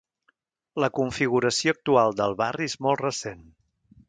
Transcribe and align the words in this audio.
La 0.83 0.89
configuració 0.99 1.75
actual 1.77 2.17
del 2.23 2.35
barri 2.43 2.69
és 2.71 2.79
molt 2.87 3.05
recent. 3.09 3.47